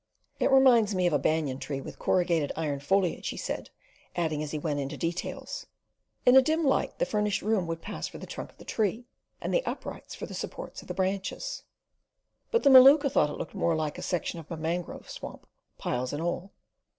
"It 0.39 0.49
reminds 0.49 0.95
me 0.95 1.05
of 1.05 1.13
a 1.13 1.19
banyan 1.19 1.59
tree 1.59 1.79
with 1.79 1.99
corrugated 1.99 2.51
iron 2.55 2.79
foliage," 2.79 3.27
he 3.29 3.37
said, 3.37 3.69
adding 4.15 4.41
as 4.41 4.49
he 4.49 4.57
went 4.57 4.79
into 4.79 4.97
details, 4.97 5.67
"In 6.25 6.35
a 6.35 6.41
dim 6.41 6.63
light 6.65 6.97
the 6.97 7.05
finished 7.05 7.43
room 7.43 7.67
would 7.67 7.83
pass 7.83 8.07
for 8.07 8.17
the 8.17 8.25
trunk 8.25 8.49
of 8.51 8.57
the 8.57 8.65
tree 8.65 9.05
and 9.41 9.53
the 9.53 9.63
uprights 9.63 10.15
for 10.15 10.25
the 10.25 10.33
supports 10.33 10.81
of 10.81 10.87
the 10.87 10.95
branches." 10.95 11.65
But 12.49 12.63
the 12.63 12.71
Maluka 12.71 13.11
thought 13.11 13.29
it 13.29 13.37
looked 13.37 13.53
more 13.53 13.75
like 13.75 13.99
a 13.99 14.01
section 14.01 14.39
of 14.39 14.49
a 14.49 14.57
mangrove 14.57 15.07
swamp, 15.07 15.45
piles 15.77 16.13
and 16.13 16.21
all. 16.23 16.51